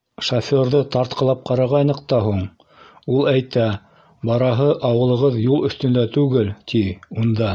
—Шофёрҙы 0.26 0.78
тартҡылап 0.94 1.42
ҡарағайныҡ 1.48 1.98
та 2.12 2.20
һуң, 2.28 2.38
ул 3.16 3.28
әйтә, 3.34 3.66
бараһы 4.30 4.68
ауылығыҙ 4.92 5.38
юл 5.42 5.68
өҫтөндә 5.72 6.06
түгел, 6.18 6.48
ти, 6.74 6.82
унда 7.24 7.52